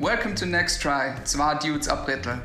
[0.00, 2.40] Welcome to Next Try, zwei Dudes Abrettel.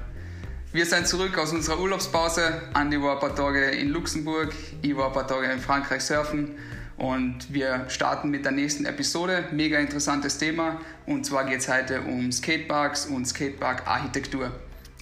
[0.73, 2.63] Wir sind zurück aus unserer Urlaubspause.
[2.73, 6.57] Andi war ein paar Tage in Luxemburg, ich war ein paar Tage in Frankreich surfen
[6.97, 9.45] und wir starten mit der nächsten Episode.
[9.53, 14.52] Mega interessantes Thema und zwar geht es heute um Skateparks und Skatepark-Architektur.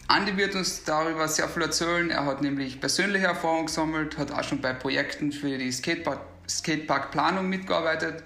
[0.08, 2.12] Andi wird uns darüber sehr viel erzählen.
[2.12, 8.22] Er hat nämlich persönliche Erfahrung gesammelt, hat auch schon bei Projekten für die Skatepark-Planung mitgearbeitet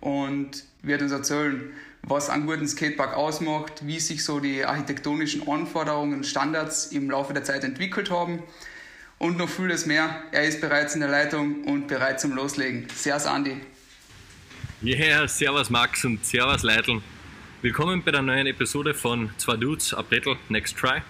[0.00, 6.14] und wird uns erzählen, was einen guten Skatepark ausmacht, wie sich so die architektonischen Anforderungen
[6.14, 8.42] und Standards im Laufe der Zeit entwickelt haben
[9.18, 10.22] und noch vieles mehr.
[10.32, 12.86] Er ist bereits in der Leitung und bereit zum Loslegen.
[12.94, 13.60] Servus Andi.
[14.82, 17.02] Yeah, servus Max und servus Leitl.
[17.62, 21.02] Willkommen bei der neuen Episode von Zwei Dudes, a Battle, Next Try.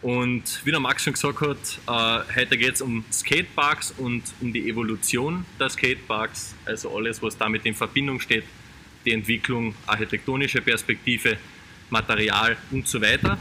[0.00, 4.52] Und wie der Max schon gesagt hat, äh, heute geht es um Skateparks und um
[4.52, 8.44] die Evolution der Skateparks, also alles, was damit in Verbindung steht
[9.04, 11.36] die Entwicklung, architektonische Perspektive,
[11.90, 13.38] Material und so weiter.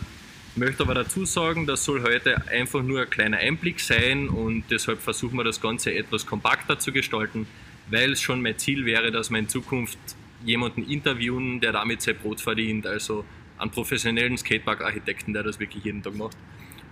[0.54, 4.66] Ich möchte aber dazu sagen, das soll heute einfach nur ein kleiner Einblick sein und
[4.70, 7.48] deshalb versuchen wir das Ganze etwas kompakter zu gestalten,
[7.90, 9.98] weil es schon mein Ziel wäre, dass wir in Zukunft
[10.44, 13.24] jemanden interviewen, der damit sein Brot verdient, also
[13.58, 16.36] einen professionellen Skatepark-Architekten, der das wirklich jeden Tag macht,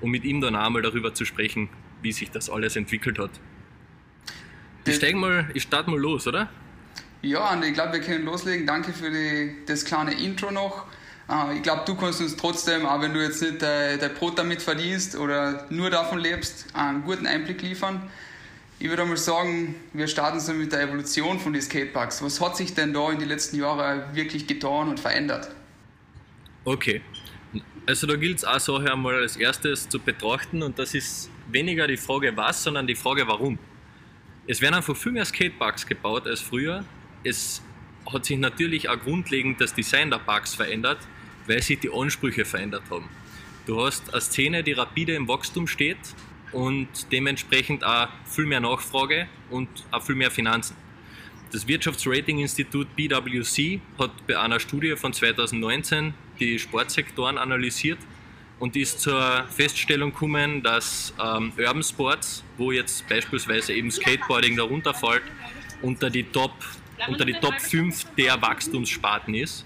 [0.02, 1.68] um mit ihm dann einmal darüber zu sprechen,
[2.02, 3.32] wie sich das alles entwickelt hat.
[4.86, 6.50] Ich, steig mal, ich starte mal los, oder?
[7.22, 8.66] Ja, und ich glaube, wir können loslegen.
[8.66, 10.86] Danke für die, das kleine Intro noch.
[11.30, 14.40] Uh, ich glaube, du kannst uns trotzdem, auch wenn du jetzt nicht dein, dein Brot
[14.40, 18.10] damit verdienst oder nur davon lebst, einen guten Einblick liefern.
[18.80, 22.24] Ich würde mal sagen, wir starten so mit der Evolution von den Skateparks.
[22.24, 25.50] Was hat sich denn da in den letzten Jahren wirklich getan und verändert?
[26.66, 27.02] Okay,
[27.86, 31.88] also da gilt es auch so einmal als erstes zu betrachten und das ist weniger
[31.88, 33.60] die Frage was, sondern die Frage warum.
[34.48, 36.84] Es werden einfach viel mehr Skateparks gebaut als früher
[37.24, 37.62] es
[38.12, 41.00] hat sich natürlich auch grundlegend das Design der Parks verändert,
[41.48, 43.10] weil sich die Ansprüche verändert haben.
[43.66, 45.98] Du hast eine Szene, die rapide im Wachstum steht
[46.52, 50.76] und dementsprechend auch viel mehr Nachfrage und auch viel mehr Finanzen.
[51.52, 58.00] Das Wirtschaftsratinginstitut BWC hat bei einer Studie von 2019 die Sportsektoren analysiert
[58.60, 64.94] und ist zur Feststellung gekommen, dass ähm, Urban Sports, wo jetzt beispielsweise eben Skateboarding darunter
[64.94, 65.24] fällt,
[65.82, 66.54] unter die Top
[67.08, 69.66] unter die Top 5 der Wachstumssparten ist.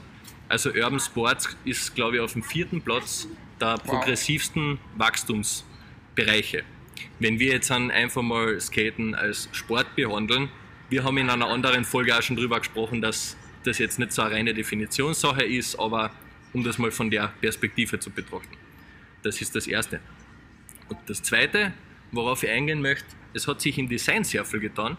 [0.50, 3.28] Also Urban Sports ist, glaube ich, auf dem vierten Platz
[3.60, 6.64] der progressivsten Wachstumsbereiche.
[7.20, 10.50] Wenn wir jetzt einfach mal Skaten als Sport behandeln,
[10.90, 14.22] wir haben in einer anderen Folge auch schon darüber gesprochen, dass das jetzt nicht so
[14.22, 16.12] eine reine Definitionssache ist, aber
[16.52, 18.58] um das mal von der Perspektive zu betrachten.
[19.24, 20.02] Das ist das Erste.
[20.90, 21.74] Und das Zweite,
[22.12, 24.98] worauf ich eingehen möchte, es hat sich im Design sehr viel getan,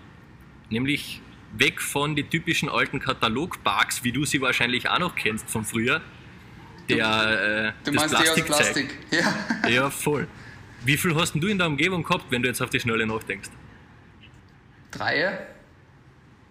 [0.70, 1.20] nämlich
[1.58, 6.00] weg von den typischen alten Katalogparks, wie du sie wahrscheinlich auch noch kennst von früher.
[6.88, 8.98] Der, äh, du meinst Plastik die aus Plastik?
[9.10, 9.68] Ja.
[9.68, 10.26] ja, voll.
[10.84, 13.50] Wie viel hast du in der Umgebung gehabt, wenn du jetzt auf die Schnelle nachdenkst?
[14.90, 15.46] Dreie.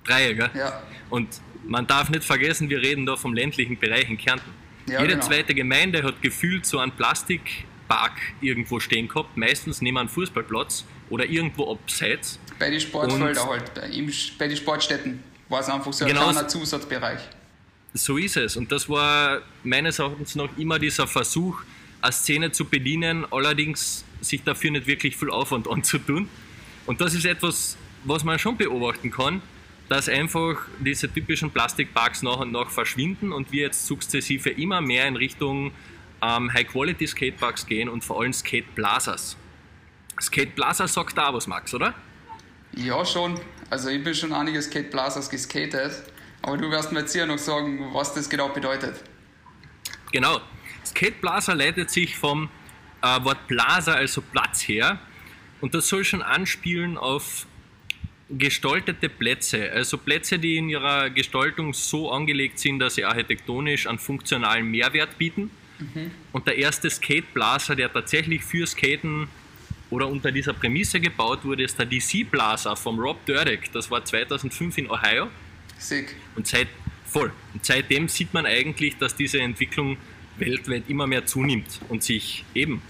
[0.03, 0.49] Dreie, gell?
[0.55, 0.81] Ja.
[1.09, 4.51] Und man darf nicht vergessen, wir reden da vom ländlichen Bereich in Kärnten.
[4.87, 5.25] Ja, Jede genau.
[5.25, 11.25] zweite Gemeinde hat gefühlt so einen Plastikpark irgendwo stehen gehabt, meistens neben einem Fußballplatz oder
[11.25, 12.39] irgendwo abseits.
[12.57, 13.71] Bei den Sportfeldern halt,
[14.39, 17.19] bei den Sportstätten war es einfach so ein genau kleiner Zusatzbereich.
[17.93, 18.57] So ist es.
[18.57, 21.61] Und das war meines Erachtens noch immer dieser Versuch,
[22.01, 26.27] eine Szene zu bedienen, allerdings sich dafür nicht wirklich viel Aufwand anzutun.
[26.87, 29.43] Und das ist etwas, was man schon beobachten kann,
[29.89, 35.07] dass einfach diese typischen Plastikparks nach und nach verschwinden und wir jetzt sukzessive immer mehr
[35.07, 35.71] in Richtung
[36.23, 39.37] ähm, High-Quality-Skateparks gehen und vor allem Skate-Plazas.
[40.21, 41.93] Skate-Plaza sagt da was, Max, oder?
[42.75, 43.39] Ja, schon.
[43.69, 46.03] Also ich bin schon einige Skate Plazas geskatet,
[46.41, 48.95] aber du wirst mir jetzt hier noch sagen, was das genau bedeutet.
[50.11, 50.41] Genau.
[50.85, 52.49] Skate Plaza leitet sich vom
[53.01, 54.99] äh, Wort Plaza, also Platz her.
[55.61, 57.47] Und das soll schon anspielen auf
[58.29, 63.99] gestaltete Plätze, also Plätze, die in ihrer Gestaltung so angelegt sind, dass sie architektonisch einen
[63.99, 65.51] funktionalen Mehrwert bieten.
[65.79, 66.11] Mhm.
[66.31, 69.27] Und der erste Skate Plaza, der tatsächlich für Skaten
[69.93, 73.71] oder unter dieser Prämisse gebaut wurde, ist der DC Plaza vom Rob Dyrdek.
[73.73, 75.27] Das war 2005 in Ohio.
[75.77, 76.15] Sick.
[76.35, 76.67] Und seit,
[77.05, 77.31] voll.
[77.53, 79.97] Und seitdem sieht man eigentlich, dass diese Entwicklung
[80.37, 82.81] weltweit immer mehr zunimmt und sich eben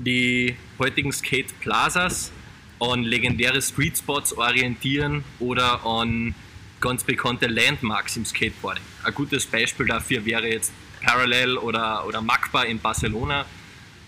[0.00, 2.32] die heutigen Skate Plazas
[2.80, 6.34] an legendäre Street Spots orientieren oder an
[6.80, 8.82] ganz bekannte Landmarks im Skateboarding.
[9.04, 10.72] Ein gutes Beispiel dafür wäre jetzt
[11.04, 13.46] Parallel oder, oder Macba in Barcelona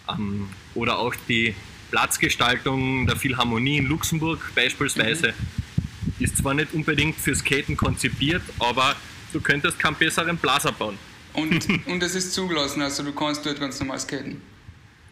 [0.09, 1.55] ähm, oder auch die
[1.91, 6.25] Platzgestaltung der Philharmonie in Luxemburg beispielsweise mhm.
[6.25, 8.97] ist zwar nicht unbedingt für Skaten konzipiert, aber
[9.33, 10.99] du könntest keinen besseren Plaza bauen.
[11.35, 14.41] Und, und es ist zugelassen, also du kannst dort ganz normal skaten.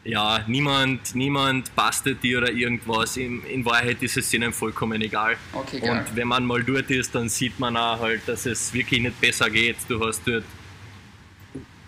[0.05, 3.17] Ja, niemand, niemand bastet dir oder irgendwas.
[3.17, 5.37] In, in Wahrheit ist es ihnen vollkommen egal.
[5.53, 5.91] Okay, geil.
[6.09, 9.21] Und wenn man mal dort ist, dann sieht man auch halt, dass es wirklich nicht
[9.21, 9.77] besser geht.
[9.89, 10.45] Du hast dort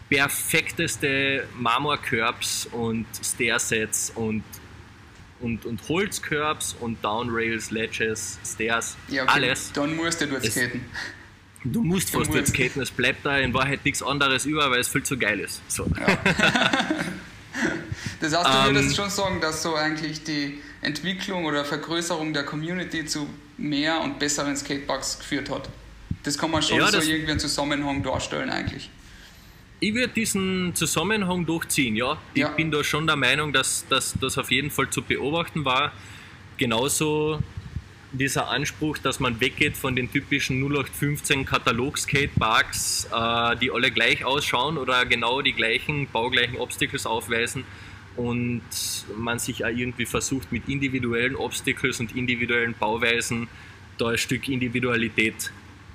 [0.08, 4.44] perfekteste Marmorcurbs und Stairsets und,
[5.40, 9.32] und, und Holzcurbs und Downrails, Ledges, Stairs, Ja, okay.
[9.34, 9.72] alles.
[9.72, 10.80] Dann musst du dort skaten.
[11.64, 14.88] Du musst fast dort skaten, es bleibt da in Wahrheit nichts anderes über, weil es
[14.88, 15.62] viel zu geil ist.
[15.68, 15.86] So.
[18.20, 22.44] Das heißt, du Ähm, würdest schon sagen, dass so eigentlich die Entwicklung oder Vergrößerung der
[22.44, 23.28] Community zu
[23.58, 25.68] mehr und besseren Skateparks geführt hat.
[26.22, 28.90] Das kann man schon Ja, so irgendwie einen Zusammenhang darstellen eigentlich.
[29.84, 32.16] Ich würde diesen Zusammenhang durchziehen, ja.
[32.32, 32.48] Ich Ja.
[32.48, 35.92] bin da schon der Meinung, dass dass das auf jeden Fall zu beobachten war.
[36.56, 37.42] Genauso
[38.10, 44.78] dieser Anspruch, dass man weggeht von den typischen 0815 Katalog-Skateparks, äh, die alle gleich ausschauen
[44.78, 47.64] oder genau die gleichen baugleichen Obstacles aufweisen
[48.16, 48.62] und
[49.18, 53.48] man sich auch irgendwie versucht mit individuellen Obstacles und individuellen Bauweisen
[53.98, 55.52] da ein Stück Individualität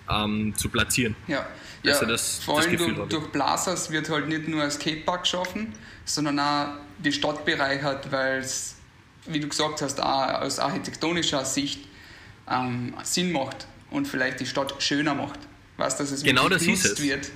[0.10, 1.16] ähm, zu platzieren.
[1.28, 1.46] Ja,
[1.84, 5.74] ja das- vor allem durch, durch Blazers wird halt nicht nur ein Skatepark geschaffen,
[6.06, 6.68] sondern auch
[6.98, 8.76] die Stadt bereichert, weil es,
[9.28, 11.88] wie du gesagt hast, auch aus architektonischer Sicht
[12.50, 15.40] ähm, Sinn macht und vielleicht die Stadt schöner macht.
[15.78, 17.02] Weißt dass es Genau wirklich das genutzt es.
[17.02, 17.32] wird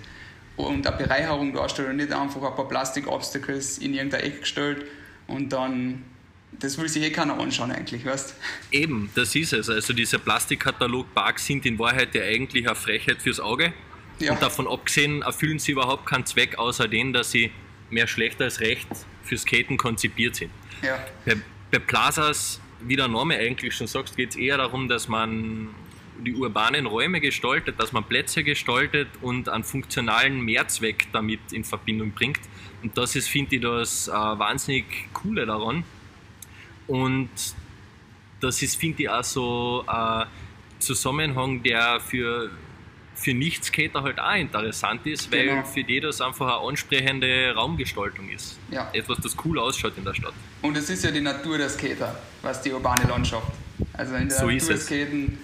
[0.57, 4.85] und eine Bereicherung darstellt und nicht einfach ein paar Plastik-Obstacles in irgendein Eck gestellt
[5.27, 6.03] und dann,
[6.59, 8.35] das will sich eh keiner anschauen eigentlich, weißt
[8.71, 9.69] Eben, das ist es.
[9.69, 13.73] Also diese Plastikkatalog-Parks sind in Wahrheit ja eigentlich eine Frechheit fürs Auge.
[14.19, 14.33] Ja.
[14.33, 17.51] Und davon abgesehen erfüllen sie überhaupt keinen Zweck, außer den, dass sie
[17.89, 18.87] mehr schlecht als recht
[19.23, 20.51] für Skaten konzipiert sind.
[20.81, 21.37] Ja, Bei,
[21.71, 25.69] bei Plazas, wie der Name eigentlich schon sagt, geht es eher darum, dass man
[26.19, 32.11] die urbanen Räume gestaltet, dass man Plätze gestaltet und einen funktionalen Mehrzweck damit in Verbindung
[32.11, 32.39] bringt.
[32.81, 35.83] Und das ist, finde ich, das äh, wahnsinnig Coole daran.
[36.87, 37.29] Und
[38.41, 40.27] das ist, finde ich, auch so ein
[40.79, 42.49] Zusammenhang, der für,
[43.15, 45.63] für Nicht-Skater halt auch interessant ist, weil Genau.
[45.63, 48.57] für die das einfach eine ansprechende Raumgestaltung ist.
[48.69, 48.89] Ja.
[48.93, 50.33] Etwas, das cool ausschaut in der Stadt.
[50.61, 53.47] Und es ist ja die Natur der Skater, was die urbane Landschaft.
[53.93, 55.37] Also in der So Natur skaten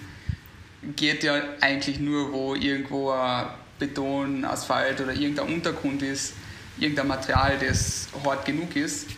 [0.96, 3.46] geht ja eigentlich nur, wo irgendwo ein
[3.78, 6.34] Beton, Asphalt oder irgendein Untergrund ist,
[6.78, 9.08] irgendein Material, das hart genug ist.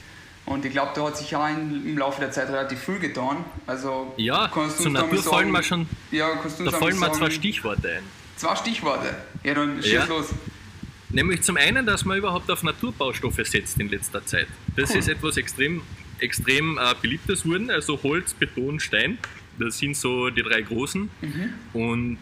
[0.44, 3.44] Und ich glaube, da hat sich auch in, im Laufe der Zeit relativ viel getan.
[3.66, 6.28] Also Ja, zur Natur fallen mir schon, ja,
[6.64, 8.02] da fallen mal mir zwei Stichworte ein.
[8.36, 9.14] Zwei Stichworte.
[9.44, 10.04] Ja, dann schieß Ja.
[10.06, 10.30] los.
[11.10, 14.46] Nämlich zum einen, dass man überhaupt auf Naturbaustoffe setzt in letzter Zeit.
[14.76, 14.96] Das Cool.
[14.98, 15.82] ist etwas extrem,
[16.18, 19.18] extrem äh, beliebtes wurden, also Holz, Beton, Stein.
[19.58, 21.10] Das sind so die drei großen.
[21.74, 22.18] Und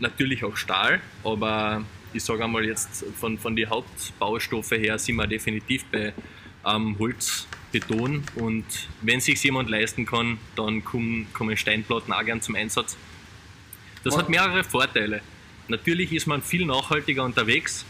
[0.00, 5.26] natürlich auch Stahl, aber ich sage einmal jetzt von, von den Hauptbaustoffe her sind wir
[5.26, 6.12] definitiv bei
[6.66, 8.64] ähm, Holz, Beton und
[9.02, 12.96] wenn sich jemand leisten kann, dann kommen, kommen Steinplatten auch gern zum Einsatz.
[14.04, 14.20] Das Wow.
[14.20, 15.20] hat mehrere Vorteile.
[15.68, 17.84] Natürlich ist man viel nachhaltiger unterwegs.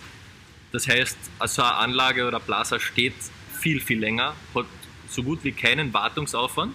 [0.73, 3.15] Das heißt, so eine Anlage oder Plaza steht
[3.61, 4.67] viel, viel länger, hat
[5.09, 6.75] so gut wie keinen Wartungsaufwand.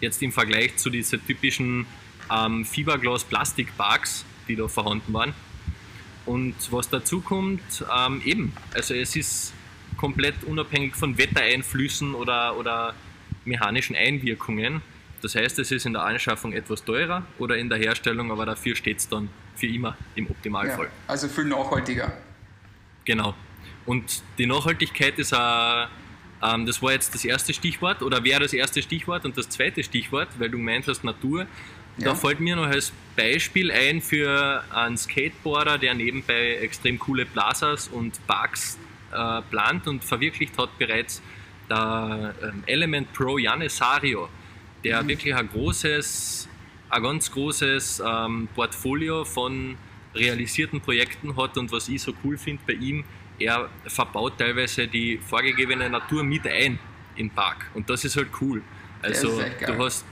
[0.00, 1.86] Jetzt im Vergleich zu diesen typischen
[2.30, 5.34] ähm, Fiberglas-Plastikparks, die da vorhanden waren.
[6.26, 9.52] Und was dazu kommt, ähm, eben, also es ist
[10.04, 12.94] komplett unabhängig von Wettereinflüssen oder, oder
[13.46, 14.82] mechanischen Einwirkungen.
[15.22, 18.76] Das heißt, es ist in der Anschaffung etwas teurer oder in der Herstellung, aber dafür
[18.76, 20.90] steht es dann für immer im Ja, Optimalfall.
[21.06, 22.12] also viel nachhaltiger.
[23.06, 23.34] Genau.
[23.86, 25.88] Und die Nachhaltigkeit ist auch,
[26.42, 29.82] ähm, das war jetzt das erste Stichwort oder wäre das erste Stichwort und das zweite
[29.82, 31.46] Stichwort, weil du gemeint hast Natur.
[31.96, 32.14] Da Ja.
[32.14, 38.12] fällt mir noch als Beispiel ein für einen Skateboarder, der nebenbei extrem coole Plazas und
[38.26, 38.76] Parks
[39.14, 41.22] äh, plant und verwirklicht hat bereits
[41.70, 44.28] der ähm, Element Pro Janne Sario,
[44.82, 46.48] der wirklich ein großes,
[46.90, 49.76] ein ganz großes ähm, Portfolio von
[50.14, 53.04] realisierten Projekten hat und was ich so cool finde bei ihm,
[53.38, 56.78] er verbaut teilweise die vorgegebene Natur mit ein
[57.16, 58.62] im Park und das ist halt cool.
[59.02, 60.04] Also du hast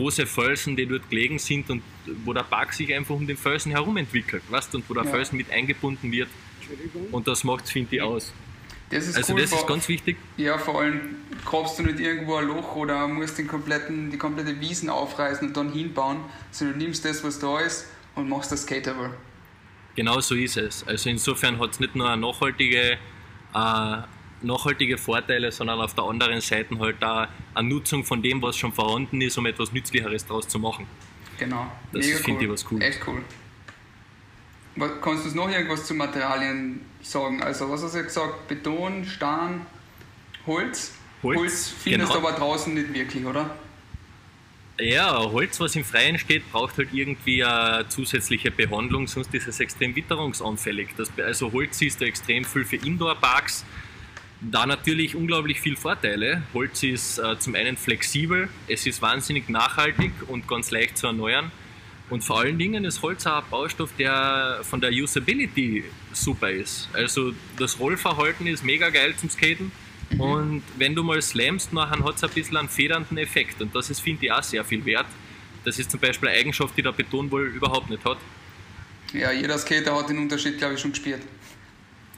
[0.00, 1.82] große Felsen, die dort gelegen sind und
[2.24, 5.10] wo der Park sich einfach um den Felsen herum entwickelt, weißt, und wo der Ja.
[5.10, 6.28] Felsen mit eingebunden wird
[7.12, 8.32] und das macht finde ich aus.
[8.90, 9.40] Das ist Also cool.
[9.42, 10.16] das ist ganz wichtig.
[10.36, 11.00] Ja, vor allem
[11.44, 15.56] grabst du nicht irgendwo ein Loch oder musst den kompletten, die komplette Wiesen aufreißen und
[15.56, 16.18] dann hinbauen,
[16.50, 19.14] sondern du nimmst das, was da ist und machst das Skateable.
[19.94, 20.84] Genau so ist es.
[20.88, 22.98] Also insofern hat es nicht nur eine nachhaltige,
[23.54, 23.96] äh,
[24.42, 28.72] nachhaltige Vorteile, sondern auf der anderen Seite halt auch eine Nutzung von dem, was schon
[28.72, 30.86] vorhanden ist, um etwas Nützlicheres daraus zu machen.
[31.38, 31.70] Genau.
[31.92, 32.42] Das finde cool.
[32.42, 32.82] ich was cool.
[32.82, 33.22] Echt cool.
[35.02, 37.42] Kannst du noch irgendwas zu Materialien sagen?
[37.42, 38.48] Also, was hast du gesagt?
[38.48, 39.66] Beton, Stein,
[40.46, 40.92] Holz?
[41.22, 42.20] Holz, Holz findest genau.
[42.20, 43.56] du aber draußen nicht wirklich, oder?
[44.80, 49.60] Ja, Holz, was im Freien steht, braucht halt irgendwie eine zusätzliche Behandlung, sonst ist es
[49.60, 50.90] extrem witterungsanfällig.
[50.96, 53.64] Das, also Holz ist da extrem viel für Indoor-Parks.
[54.40, 56.42] Da natürlich unglaublich viele Vorteile.
[56.54, 61.52] Holz ist äh, zum einen flexibel, es ist wahnsinnig nachhaltig und ganz leicht zu erneuern.
[62.08, 66.88] Und vor allen Dingen ist Holz auch ein Baustoff, der von der Usability super ist.
[66.92, 69.70] Also das Rollverhalten ist mega geil zum Skaten.
[70.10, 70.20] Mhm.
[70.20, 73.60] Und wenn du mal slamst, nachher hat es ein bisschen einen federnden Effekt.
[73.60, 75.06] Und das ist, finde ich, auch sehr viel wert.
[75.64, 78.18] Das ist zum Beispiel eine Eigenschaft, die der Beton wohl überhaupt nicht hat.
[79.12, 81.20] Ja, jeder Skater hat den Unterschied, glaube ich, schon gespürt.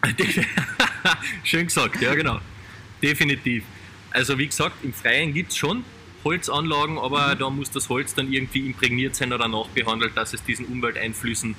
[1.44, 2.40] Schön gesagt, ja genau.
[3.02, 3.64] Definitiv.
[4.11, 5.85] Also wie gesagt, im Freien gibt es schon
[6.25, 7.38] Holzanlagen, aber mhm.
[7.38, 11.54] da muss das Holz dann irgendwie imprägniert sein oder nachbehandelt, dass es diesen Umwelteinflüssen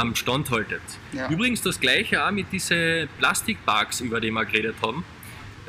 [0.00, 0.82] ähm, standhaltet.
[1.12, 1.28] Ja.
[1.28, 5.04] Übrigens das gleiche auch mit diesen Plastikparks, über die wir geredet haben,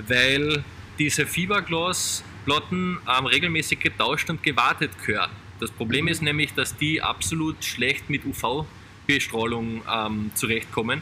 [0.08, 0.64] weil
[0.98, 5.32] diese Fiberglasplatten ähm, regelmäßig getauscht und gewartet gehören.
[5.60, 6.12] Das Problem mhm.
[6.12, 11.02] ist nämlich, dass die absolut schlecht mit UV-Bestrahlung ähm, zurechtkommen.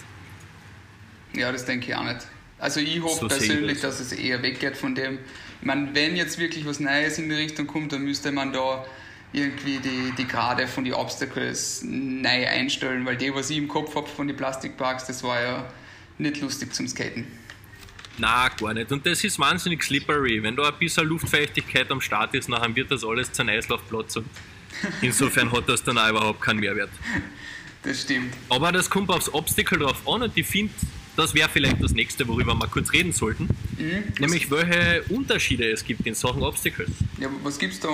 [1.32, 2.26] Ja, das denke ich auch nicht.
[2.58, 5.20] Also ich hoffe so persönlich, dass es eher weggeht von dem.
[5.60, 8.84] Ich meine, wenn jetzt wirklich was Neues in die Richtung kommt, dann müsste man da
[9.32, 13.94] irgendwie die, die Grade von den Obstacles neu einstellen, weil die, was ich im Kopf
[13.94, 15.72] habe von den Plastikparks, das war ja
[16.18, 17.26] nicht lustig zum Skaten.
[18.18, 18.92] Na, gar nicht.
[18.92, 20.42] Und das ist wahnsinnig slippery.
[20.42, 24.26] Wenn da ein bisschen Luftfeuchtigkeit am Start ist, dann wird das alles zu Eislaufplatz und
[25.00, 26.90] insofern hat das dann auch überhaupt keinen Mehrwert.
[27.82, 28.34] Das stimmt.
[28.48, 30.72] Aber das kommt aufs Obstacle drauf an und ich finde,
[31.16, 33.48] das wäre vielleicht das nächste, worüber wir kurz reden sollten.
[33.76, 34.04] Mhm.
[34.18, 36.90] Nämlich, welche Unterschiede es gibt in Sachen Obstacles.
[37.18, 37.88] Ja, was gibt es da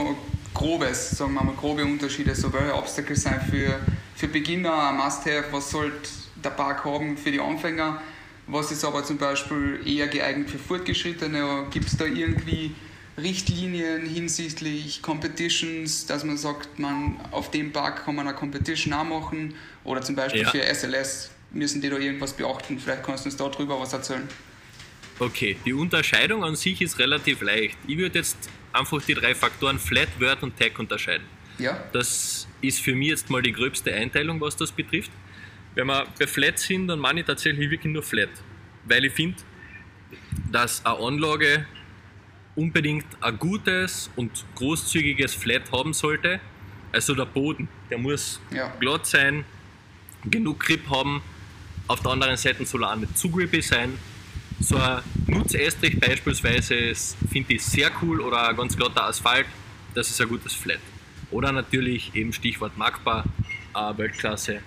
[0.55, 2.35] grobes, sagen wir mal, grobe Unterschiede?
[2.35, 3.81] So, welche Obstacles sind für,
[4.15, 5.47] für Beginner ein Must-Have?
[5.51, 6.09] Was sollte
[6.45, 8.01] der Park haben für die Anfänger?
[8.49, 11.67] Was ist aber zum Beispiel eher geeignet für Fortgeschrittene?
[11.71, 12.75] Gibt es da irgendwie
[13.19, 19.05] Richtlinien hinsichtlich Competitions, dass man sagt, man auf dem Park kann man eine Competition auch
[19.05, 19.55] machen?
[19.85, 20.51] Oder zum Beispiel ja.
[20.51, 22.79] für SLS müssen die da irgendwas beachten?
[22.79, 24.27] Vielleicht kannst du uns darüber was erzählen.
[25.19, 27.77] Okay, die Unterscheidung an sich ist relativ leicht.
[27.87, 28.37] Ich würde jetzt
[28.73, 31.27] einfach die drei Faktoren Flat, Word und Tag unterscheiden.
[31.59, 31.85] Ja.
[31.93, 35.11] Das ist für mich jetzt mal die gröbste Einteilung, was das betrifft.
[35.79, 38.31] Wenn wir bei Flat sind, dann meine ich tatsächlich wirklich nur Flat.
[38.87, 39.37] Weil ich finde,
[40.51, 41.67] dass eine Anlage
[42.57, 46.41] unbedingt ein gutes und großzügiges Flat haben sollte.
[46.91, 48.75] Also der Boden, der muss ja.
[48.81, 49.45] glatt sein,
[50.25, 51.23] genug Grip haben,
[51.87, 53.97] auf der anderen Seite soll er auch nicht zu grippy sein.
[54.59, 56.93] So ein Nutzestrich beispielsweise
[57.31, 59.47] finde ich sehr cool oder ein ganz glatter Asphalt,
[59.95, 60.81] das ist ein gutes Flat.
[61.31, 63.23] Oder natürlich eben Stichwort Magbar,
[63.97, 64.61] Weltklasse.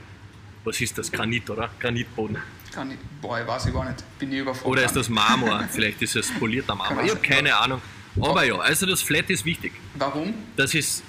[0.63, 1.11] Was ist das?
[1.11, 1.69] Granit, oder?
[1.79, 2.37] Granitboden.
[2.71, 2.99] Granit.
[3.21, 4.03] Boah, ich weiß ich gar nicht.
[4.19, 4.71] Bin ich überfordert.
[4.71, 5.63] Oder ist das Marmor?
[5.71, 7.03] Vielleicht ist es polierter Marmor.
[7.03, 7.81] Ich habe keine Ahnung.
[8.19, 9.71] Aber ja, also das Flat ist wichtig.
[9.95, 10.33] Warum?
[10.57, 11.03] Das ist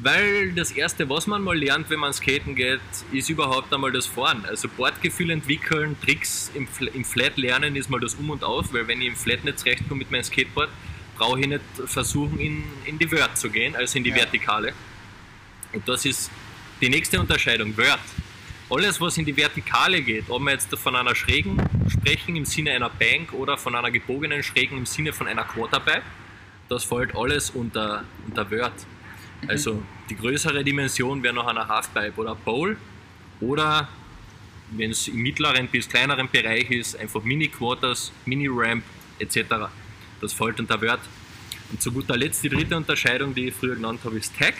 [0.00, 2.80] weil das Erste, was man mal lernt, wenn man skaten geht,
[3.12, 4.44] ist überhaupt einmal das Fahren.
[4.46, 8.86] Also Bordgefühl entwickeln, Tricks im, im Flat lernen ist mal das Um und Auf, weil
[8.86, 10.70] wenn ich im Flat nicht zurechtkomme mit meinem Skateboard,
[11.16, 14.16] brauche ich nicht versuchen, in, in die Word zu gehen, also in die ja.
[14.16, 14.72] Vertikale.
[15.72, 16.30] Und das ist
[16.80, 17.98] die nächste Unterscheidung, Word.
[18.70, 21.56] Alles, was in die Vertikale geht, ob wir jetzt von einer schrägen
[21.88, 26.02] sprechen im Sinne einer Bank oder von einer gebogenen schrägen im Sinne von einer Quarterpipe,
[26.68, 28.74] das fällt alles unter, unter Word.
[29.46, 32.76] Also die größere Dimension wäre noch eine Halfpipe oder Bowl
[33.40, 33.88] oder
[34.72, 38.84] wenn es im mittleren bis kleineren Bereich ist, einfach Mini-Quarters, Mini-Ramp
[39.18, 39.70] etc.
[40.20, 41.00] Das fällt unter Word.
[41.70, 44.54] Und zu guter Letzt die dritte Unterscheidung, die ich früher genannt habe, ist Tag.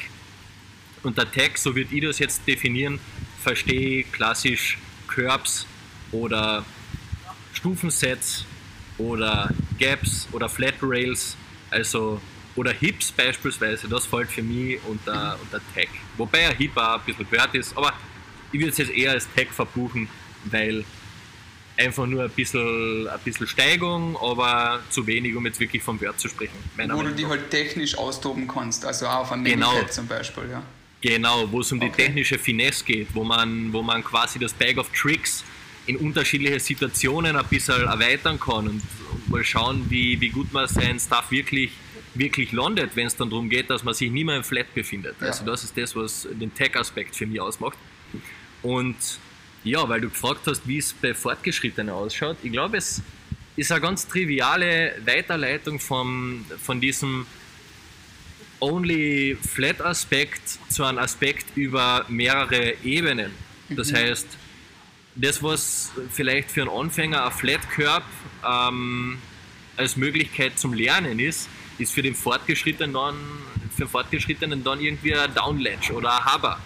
[1.02, 2.98] Unter Tag, so würde ich das jetzt definieren,
[3.42, 5.66] verstehe ich klassisch Curbs
[6.12, 6.64] oder
[7.52, 8.44] Stufensets
[8.98, 11.36] oder Gaps oder Flat Rails,
[11.70, 12.20] also
[12.56, 15.88] oder Hips beispielsweise, das fällt für mich unter, unter Tag.
[16.16, 17.92] Wobei ein Hip auch ein bisschen gehört ist, aber
[18.50, 20.08] ich würde es jetzt eher als Tag verbuchen,
[20.44, 20.84] weil
[21.76, 26.18] einfach nur ein bisschen, ein bisschen Steigung, aber zu wenig, um jetzt wirklich vom Wert
[26.18, 26.56] zu sprechen.
[26.76, 29.80] Wo du die halt technisch austoben kannst, also auch auf einem genau.
[29.84, 30.62] zum Beispiel, ja.
[31.00, 31.90] Genau, wo es um okay.
[31.90, 35.44] die technische Finesse geht, wo man, wo man quasi das Bag of Tricks
[35.86, 38.82] in unterschiedliche Situationen ein bisschen erweitern kann und,
[39.28, 41.70] mal schauen, wie, wie gut man seinen Stuff wirklich,
[42.14, 45.16] wirklich landet, wenn es dann darum geht, dass man sich nicht mehr im Flat befindet.
[45.20, 45.28] Ja.
[45.28, 47.78] Also das ist das, was den Tech-Aspekt für mich ausmacht.
[48.62, 48.96] Und
[49.64, 52.36] ja, weil du gefragt hast, wie es bei Fortgeschrittenen ausschaut.
[52.42, 53.02] Ich glaube, es
[53.56, 57.26] ist eine ganz triviale Weiterleitung vom, von diesem
[58.60, 63.32] Only Flat Aspekt zu einem Aspekt über mehrere Ebenen.
[63.68, 63.96] Das mhm.
[63.96, 64.26] heißt,
[65.14, 68.04] das, was vielleicht für einen Anfänger ein Flat Curb
[68.46, 69.18] ähm,
[69.76, 71.48] als Möglichkeit zum Lernen ist,
[71.78, 73.14] ist für den Fortgeschrittenen dann,
[73.74, 76.58] für den Fortgeschrittenen dann irgendwie ein Downledge oder ein Hover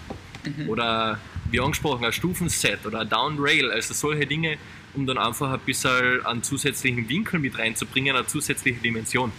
[0.45, 0.69] mhm.
[0.69, 1.19] oder
[1.51, 4.57] wie angesprochen, ein Stufenset oder ein Downrail, also solche Dinge,
[4.95, 9.31] um dann einfach ein bisschen einen zusätzlichen Winkel mit reinzubringen, eine zusätzliche Dimension.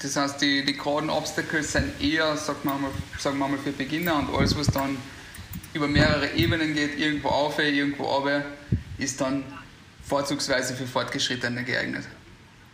[0.00, 3.72] Das heißt, die, die geraden Obstacles sind eher, sagen wir, mal, sagen wir mal, für
[3.72, 4.96] Beginner und alles, was dann
[5.74, 8.44] über mehrere Ebenen geht, irgendwo auf, irgendwo runter,
[8.98, 9.44] ist dann
[10.02, 12.04] vorzugsweise für Fortgeschrittene geeignet.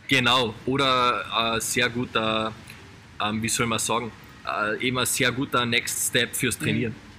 [0.07, 2.53] Genau, oder ein sehr guter,
[3.21, 4.11] ähm, wie soll man sagen,
[4.47, 6.93] äh, eben ein sehr guter Next Step fürs Trainieren.
[6.93, 7.14] Mhm.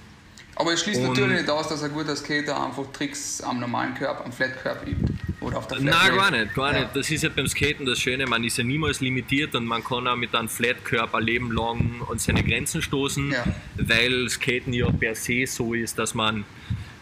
[0.59, 3.93] Aber es schließt und natürlich nicht aus, dass ein guter Skater einfach Tricks am normalen
[3.93, 5.13] Körper, am Flat Curb übt.
[5.39, 6.79] Oder auf der Flat Nein, gar nicht, gar ja.
[6.81, 6.95] nicht.
[6.95, 10.07] Das ist ja beim Skaten das Schöne, man ist ja niemals limitiert und man kann
[10.07, 13.43] auch mit einem Flat Curb ein Leben lang an seine Grenzen stoßen, ja.
[13.75, 16.43] weil Skaten ja per se so ist, dass man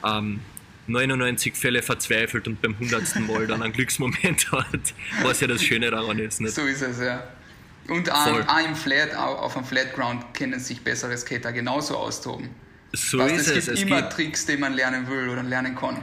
[0.03, 0.41] ähm,
[0.87, 3.21] 99 Fälle verzweifelt und beim 100.
[3.21, 6.41] Mal dann einen Glücksmoment hat, was ja das Schöne daran ist.
[6.41, 6.55] Nicht?
[6.55, 7.23] So ist es, ja.
[7.87, 12.49] Und auch im Flat, auch auf einem Flat Ground können sich bessere Skater genauso austoben.
[12.95, 13.67] So weißt, ist es.
[13.67, 16.01] Es gibt immer Tricks, die man lernen will oder lernen kann.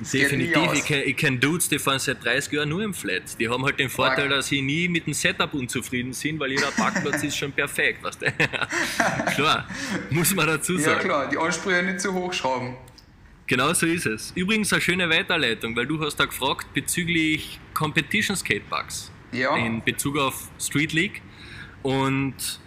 [0.00, 3.38] Definitiv, ich kenne kenn Dudes, die fahren seit 30 Jahren nur im Flat.
[3.40, 6.70] Die haben halt den Vorteil, dass sie nie mit dem Setup unzufrieden sind, weil jeder
[6.70, 8.04] Parkplatz ist schon perfekt.
[8.04, 8.26] Weißt du?
[9.34, 9.66] klar,
[10.10, 10.98] muss man dazu sagen.
[10.98, 12.76] Ja klar, die Ansprüche nicht zu hoch schrauben.
[13.48, 14.32] Genau so ist es.
[14.36, 19.10] Übrigens eine schöne Weiterleitung, weil du hast da gefragt bezüglich Competition Skateparks.
[19.32, 19.56] Ja.
[19.56, 21.22] In Bezug auf Street League.
[21.82, 22.60] Und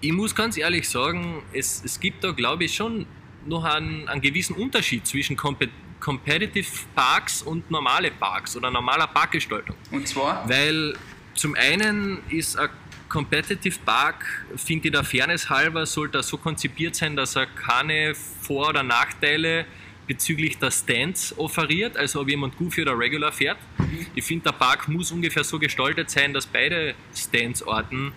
[0.00, 3.06] ich muss ganz ehrlich sagen, es, es gibt da, glaube ich, schon
[3.46, 9.74] noch einen, einen gewissen Unterschied zwischen Compet Competitive Parks und normale Parks oder normaler Parkgestaltung.
[9.90, 10.46] Und zwar?
[10.48, 10.94] Weil
[11.34, 12.68] zum einen ist ein
[13.08, 18.14] Competitive Park, finde ich der Fairness halber, sollte er so konzipiert sein, dass er keine
[18.14, 19.64] Vor- oder Nachteile
[20.06, 23.58] bezüglich der Stands offeriert, also ob jemand Goofy oder Regular fährt.
[23.78, 24.06] Mhm.
[24.14, 28.12] Ich finde, der Park muss ungefähr so gestaltet sein, dass beide Standsorten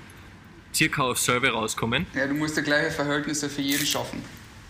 [0.73, 2.05] circa auf Server rauskommen.
[2.13, 4.21] Ja, du musst ja gleiche Verhältnisse für jeden schaffen.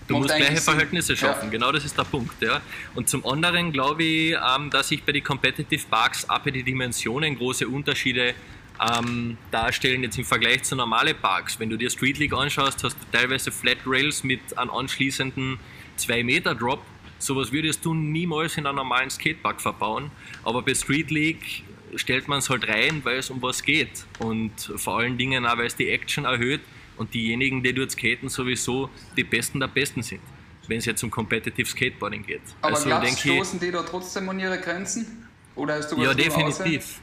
[0.07, 0.63] Du Macht musst gleiche Sinn.
[0.63, 1.49] Verhältnisse schaffen, ja.
[1.51, 2.41] genau das ist der Punkt.
[2.41, 2.61] Ja.
[2.95, 6.65] Und zum anderen glaube ich, ähm, dass sich bei den Competitive Parks auch bei den
[6.65, 8.33] Dimensionen große Unterschiede
[8.79, 11.59] ähm, darstellen, jetzt im Vergleich zu normalen Parks.
[11.59, 15.59] Wenn du dir Street League anschaust, hast du teilweise Flat Rails mit einem anschließenden
[15.97, 16.81] 2 Meter Drop.
[17.19, 20.09] Sowas würdest du niemals in einem normalen Skatepark verbauen.
[20.43, 21.63] Aber bei Street League
[21.95, 24.05] stellt man es halt rein, weil es um was geht.
[24.19, 26.61] Und vor allen Dingen auch, weil es die Action erhöht
[26.97, 30.21] und diejenigen, die dort skaten, sowieso die Besten der Besten sind,
[30.67, 32.41] wenn es jetzt um Competitive Skateboarding geht.
[32.61, 35.27] Aber also, glaubst, stoßen die da trotzdem an ihre Grenzen?
[35.55, 37.01] Oder hast du was Ja, definitiv.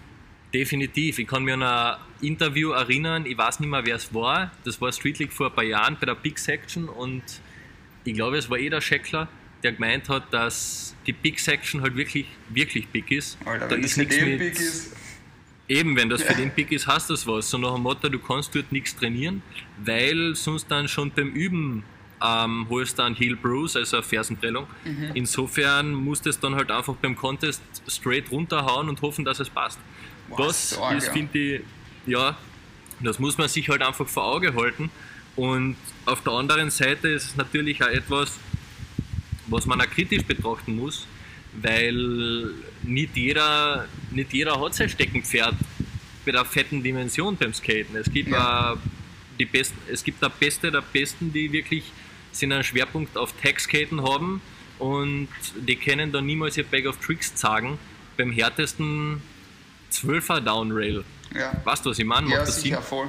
[0.55, 1.19] Definitiv.
[1.19, 4.53] Ich kann mich an ein Interview erinnern, ich weiß nicht mehr, wer es war.
[4.65, 7.23] Das war Street League vor ein paar Jahren bei der Big Section und
[8.05, 9.29] ich glaube, es war eh der Scheckler,
[9.63, 13.39] der gemeint hat, dass die Big Section halt wirklich, wirklich big ist.
[13.45, 14.39] Alter, da ist nichts mit.
[14.39, 14.97] Big ist.
[15.69, 16.29] Eben, wenn das ja.
[16.29, 17.51] für den big ist, hast das was.
[17.51, 19.43] So nach dem Motto, du kannst dort nichts trainieren,
[19.85, 21.83] weil sonst dann schon beim Üben
[22.23, 24.67] ähm, holst du einen Heel Bruce, also eine Fersenprellung.
[24.85, 25.11] Mhm.
[25.15, 29.51] Insofern musst du es dann halt einfach beim Contest straight runterhauen und hoffen, dass es
[29.51, 29.79] passt.
[30.29, 31.61] Wow, das so ist, finde ich,
[32.07, 32.37] ja,
[33.01, 34.91] das muss man sich halt einfach vor Auge halten.
[35.35, 38.39] Und auf der anderen Seite ist es natürlich auch etwas,
[39.47, 41.07] was man auch kritisch betrachten muss,
[41.61, 45.55] weil nicht jeder, nicht jeder hat sein Steckenpferd
[46.25, 47.97] bei der fetten Dimension beim Skaten.
[47.97, 48.77] Es gibt, ja.
[49.39, 51.85] die Besten, es gibt der Beste der Besten, die wirklich
[52.43, 54.43] einen Schwerpunkt auf Tag-Skaten haben
[54.79, 57.79] und die können dann niemals ihr Bag of Tricks sagen
[58.17, 59.23] beim härtesten
[59.93, 61.05] 12er Downrail.
[61.35, 61.53] Ja.
[61.65, 62.31] Weißt du, was ich meine?
[62.31, 63.09] Ja, sicher, voll.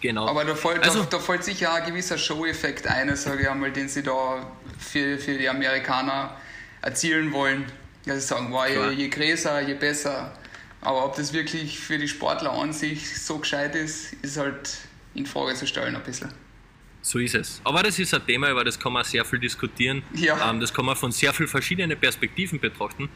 [0.00, 0.26] Genau.
[0.26, 3.70] Aber da fällt, Also- da, da fällt sicher ein gewisser Show-Effekt ein, sage ich einmal,
[3.70, 6.36] den sie da für, für die Amerikaner
[6.82, 7.66] erzielen wollen.
[8.06, 10.32] Ja, sie sagen, wow, je, je größer, je besser.
[10.80, 14.78] Aber ob das wirklich für die Sportler an sich so gescheit ist, ist halt
[15.14, 16.32] in Frage zu stellen ein bisschen.
[17.02, 17.60] So ist es.
[17.64, 20.02] Aber das ist ein Thema, über das kann man sehr viel diskutieren.
[20.14, 20.50] Ja.
[20.50, 23.10] Ähm, das kann man von sehr vielen verschiedenen Perspektiven betrachten.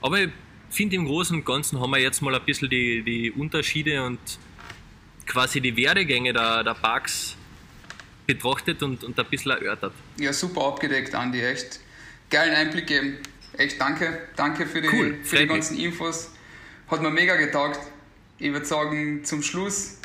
[0.00, 0.30] Aber ich
[0.70, 4.18] finde, im Großen und Ganzen haben wir jetzt mal ein bisschen die, die Unterschiede und
[5.30, 7.36] quasi die Werdegänge der, der Parks
[8.26, 9.92] betrachtet und, und ein bisschen erörtert.
[10.18, 11.80] Ja, super abgedeckt, Andi, echt.
[12.30, 13.18] Geilen Einblick geben.
[13.56, 14.28] Echt danke.
[14.36, 15.50] Danke für die, Cool, für die mich.
[15.52, 16.30] ganzen Infos.
[16.88, 17.80] Hat mir mega getaugt.
[18.38, 19.98] Ich würde sagen, zum Schluss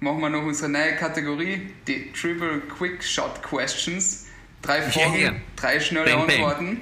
[0.00, 4.26] machen wir noch unsere neue Kategorie, die Triple Quick Shot Questions.
[4.62, 5.34] Drei Fragen, Yeah.
[5.56, 6.36] drei schnelle Bang, bang.
[6.36, 6.80] Antworten.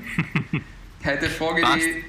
[1.05, 2.05] Heute frage ich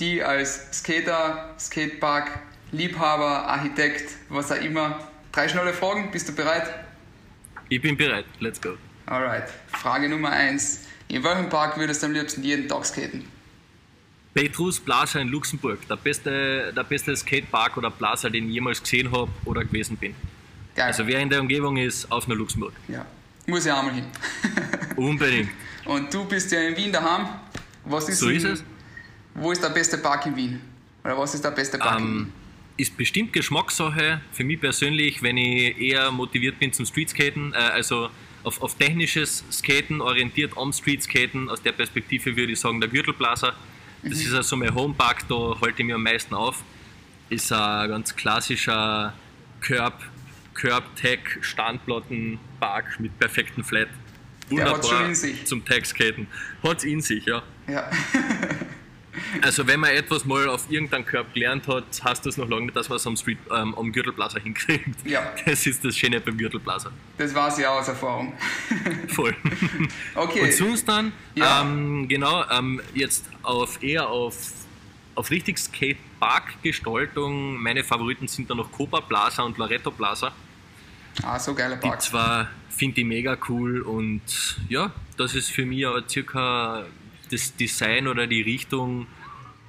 [0.00, 2.30] die als Skater, Skatepark,
[2.72, 4.98] Liebhaber, Architekt, was auch immer.
[5.32, 6.68] Drei schnelle Fragen, bist du bereit?
[7.68, 8.24] Ich bin bereit.
[8.40, 8.76] Let's go.
[9.06, 9.44] Alright.
[9.68, 10.80] Frage Nummer eins.
[11.08, 13.24] In welchem Park würdest du am liebsten jeden Tag skaten?
[14.34, 19.10] Petrus Plaza in Luxemburg, der beste, der beste Skatepark oder Plaza, den ich jemals gesehen
[19.10, 20.14] habe oder gewesen bin.
[20.76, 20.86] Geil.
[20.86, 22.72] Also wer in der Umgebung ist, auf nach Luxemburg.
[22.88, 23.04] ja.
[23.46, 24.04] Muss ich auch mal hin.
[24.96, 25.48] Unbedingt.
[25.86, 27.28] Und du bist ja in Wien daheim.
[27.86, 28.64] Was ist So denn- ist es.
[29.34, 30.60] Wo ist der beste Park in Wien?
[31.02, 32.32] Oder was ist der beste Park in Ähm, Wien?
[32.78, 34.22] Ist bestimmt Geschmackssache.
[34.32, 38.08] Für mich persönlich, wenn ich eher motiviert bin zum Streetskaten, äh, also
[38.44, 43.52] auf, auf technisches Skaten, orientiert am Streetskaten, aus der Perspektive würde ich sagen der Gürtelplaza.
[44.02, 46.62] Das ist also mein Homepark, da halte ich mich am meisten auf.
[47.28, 49.12] Ist ein ganz klassischer
[49.60, 50.00] Curb,
[50.54, 53.88] Curb-Tech, Standplattenpark mit perfektem Flat.
[54.48, 55.44] Wunderbar in sich.
[55.44, 56.28] zum Tag-Skaten.
[56.62, 57.42] Hat's in sich, ja.
[57.66, 57.90] Ja.
[59.42, 62.76] Also wenn man etwas mal auf irgendeinem Körper gelernt hat, heißt das noch lange nicht,
[62.76, 65.06] dass man es am, Street, ähm, am Gürtelplaza hinkriegt.
[65.06, 65.32] Ja.
[65.44, 66.90] Das ist das Schöne beim Gürtelplaza.
[67.16, 68.32] Das weiß ich auch aus Erfahrung.
[69.08, 69.34] Voll.
[70.14, 70.40] Okay.
[70.42, 71.62] Und sonst dann, Ja.
[71.62, 74.36] ähm, genau, ähm, jetzt auf eher auf,
[75.14, 77.56] auf richtig Skatepark-Gestaltung.
[77.62, 80.32] Meine Favoriten sind dann noch Copa Plaza und Loreto Plaza.
[81.22, 82.02] ah, so geiler Die Park.
[82.02, 84.22] zwar finde ich mega cool und
[84.68, 86.84] ja, das ist für mich auch circa
[87.30, 89.06] das Design oder die Richtung,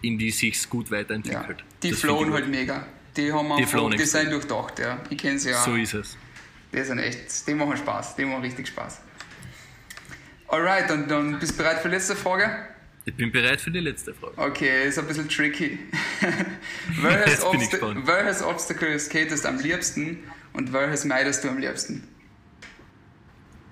[0.01, 0.97] in die sich gut Ja.
[0.97, 1.63] weiterentwickelt.
[1.83, 2.85] Die Das ich halt mega.
[3.17, 3.91] Die haben Die extrem.
[4.05, 5.01] sind durchdacht, ja.
[5.09, 5.61] Ich kenne sie ja.
[5.63, 6.17] So ist es.
[6.73, 8.15] Die sind echt, die machen Spaß.
[8.15, 9.01] Die machen richtig Spaß.
[10.47, 12.49] Alright, und dann bist du bereit für die letzte Frage?
[13.05, 14.33] Ich bin bereit für die letzte Frage.
[14.37, 15.79] Okay, ist ein bisschen tricky.
[17.01, 17.71] welches, Obst
[18.05, 20.19] welches Obstacle skatest am liebsten
[20.53, 22.07] und welches meidest du am liebsten?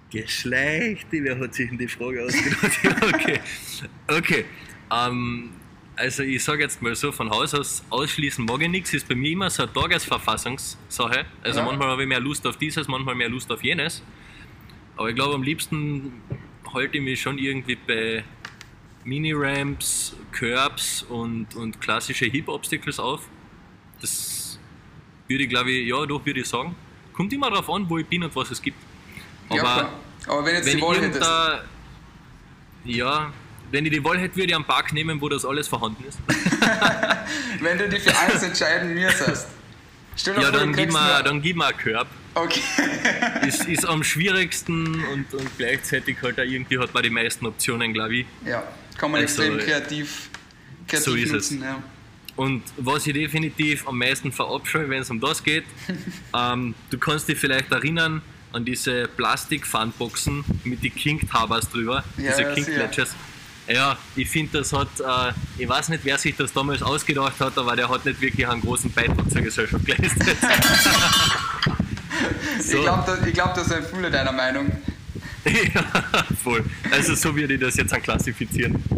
[0.10, 2.84] Geschlecht, wer hat sich in die Frage ausgedacht?
[2.84, 3.40] Ja, okay.
[4.08, 4.46] Okay.
[4.92, 5.52] Ähm,
[5.98, 9.16] also ich sage jetzt mal so, von Haus aus ausschließen mag ich nichts, ist bei
[9.16, 11.26] mir immer so eine Tagesverfassungssache.
[11.44, 11.66] Also Ja.
[11.66, 14.04] manchmal habe ich mehr Lust auf dieses, manchmal mehr Lust auf jenes.
[14.96, 16.22] Aber ich glaube, am liebsten
[16.74, 18.24] halte ich mich schon irgendwie bei
[19.04, 23.22] Mini-Ramps, Curbs und, und klassische Hip-Obstacles auf.
[24.02, 24.60] Das
[25.28, 26.76] würde ich, glaube ich, ja, doch würde ich sagen.
[27.14, 28.78] Kommt immer darauf an, wo ich bin und was es gibt.
[29.50, 30.00] ja, Aber klar.
[30.28, 31.30] Aber wenn jetzt wenn die Wahl hättest.
[32.86, 33.34] ja,
[33.72, 36.18] wenn ich die Wahl hätte, würde ich einen Park nehmen, wo das alles vorhanden ist.
[37.60, 39.48] Wenn du dich für eins entscheiden müsstest.
[40.26, 42.08] Ja, dann gib mir, dann gib mir einen Curb.
[42.34, 42.62] Okay.
[43.48, 47.94] Ist, ist am schwierigsten und, und gleichzeitig halt auch irgendwie hat man die meisten Optionen,
[47.94, 48.26] glaube ich.
[48.46, 48.64] Ja,
[48.98, 50.30] kann man Also, extrem kreativ,
[50.88, 51.52] kreativ so ist es.
[51.52, 51.62] nutzen.
[51.64, 51.82] Ja.
[52.36, 55.64] Und was ich definitiv am meisten verabscheue, wenn es um das geht,
[56.36, 58.22] ähm, du kannst dich vielleicht erinnern
[58.54, 62.66] an diese Plastik-Funboxen mit den King-Tabers drüber, Ja, diese ja, King.
[62.66, 63.16] Pledges.
[63.68, 67.58] Ja, ich finde, das hat, äh, ich weiß nicht, wer sich das damals ausgedacht hat,
[67.58, 70.38] aber der hat nicht wirklich einen großen Beitrag zur Gesellschaft geleistet.
[72.60, 74.72] Ich glaube, da, ich glaub, da sind viele deiner Meinung.
[75.46, 75.84] ja,
[76.44, 76.64] voll.
[76.92, 78.84] Also so würde ich das jetzt an klassifizieren.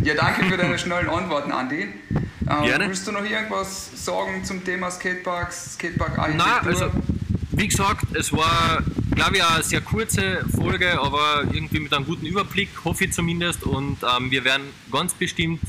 [0.00, 1.80] Ja, danke für deine schnellen Antworten, Andi.
[1.80, 2.86] Ähm, Gerne.
[2.86, 6.68] Willst du noch irgendwas sagen zum Thema Skateparks, Skatepark Na, Architektur?
[6.68, 7.02] also
[7.50, 8.82] wie gesagt, es war,
[9.14, 13.62] glaube ich, eine sehr kurze Folge, aber irgendwie mit einem guten Überblick, hoffe ich zumindest.
[13.64, 15.60] Und ähm, wir werden ganz bestimmt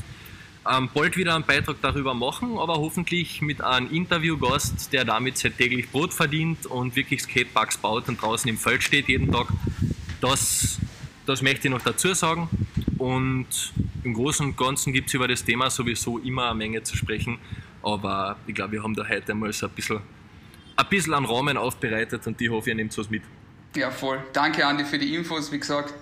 [0.70, 5.56] ähm, bald wieder einen Beitrag darüber machen, aber hoffentlich mit einem Interviewgast, der damit sein
[5.56, 9.48] täglich Brot verdient und wirklich Skateparks baut und draußen im Feld steht jeden Tag.
[10.20, 10.78] Das,
[11.26, 12.48] das möchte ich noch dazu sagen.
[12.98, 13.72] Und
[14.04, 17.38] im Großen und Ganzen gibt es über das Thema sowieso immer eine Menge zu sprechen.
[17.82, 20.00] Aber ich glaube, wir haben da heute mal so ein bisschen,
[20.80, 23.22] ein bisschen einen Rahmen aufbereitet und die hoffe, ihr nehmt was mit.
[23.76, 24.18] Ja, voll.
[24.32, 25.52] Danke, Andi, für die Infos.
[25.52, 25.94] Wie gesagt,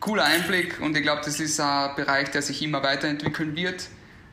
[0.00, 3.88] cooler Einblick und ich glaube, das ist ein Bereich, der sich immer weiterentwickeln wird.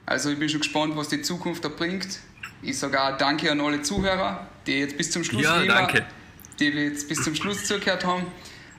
[0.05, 2.19] Also ich bin schon gespannt, was die Zukunft da bringt.
[2.61, 6.05] Ich sage auch Danke an alle Zuhörer, die jetzt bis zum Schluss ja, danke.
[6.59, 8.25] die jetzt bis zum Schluss zugehört haben.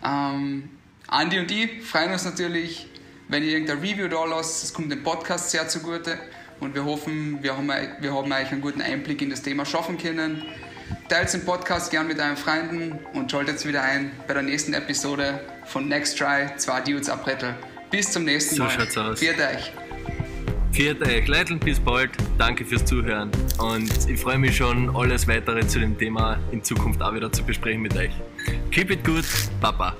[0.05, 0.69] Ähm,
[1.07, 2.87] Andi und ich freuen uns natürlich,
[3.29, 4.65] wenn ihr irgendein Review da lasst.
[4.65, 6.19] Es kommt dem Podcast sehr zugute
[6.61, 7.69] und wir hoffen, wir haben,
[8.01, 10.43] wir haben euch einen guten Einblick in das Thema schaffen können.
[11.13, 15.41] Teilt den Podcast gern mit euren Freunden und schaltet wieder ein bei der nächsten Episode
[15.67, 17.55] von Next Try, zwei Dudes Abrettel.
[17.91, 18.71] Bis zum nächsten so Mal.
[18.71, 19.21] So schaut's aus.
[19.21, 19.75] Viert euch.
[20.73, 21.29] Viert euch.
[21.29, 22.13] Leitl, bis bald.
[22.39, 23.31] Danke fürs Zuhören.
[23.59, 27.45] Und ich freue mich schon, alles weitere zu dem Thema in Zukunft auch wieder zu
[27.45, 28.13] besprechen mit euch.
[28.71, 29.27] Keep it good,
[29.61, 29.95] Papa.